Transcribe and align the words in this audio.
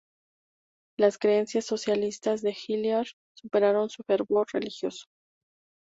Las 0.97 1.19
creencias 1.19 1.65
socialistas 1.65 2.41
de 2.41 2.57
Hilliard 2.57 3.05
superaron 3.35 3.87
su 3.91 4.01
fervor 4.01 4.47
religioso. 4.51 5.05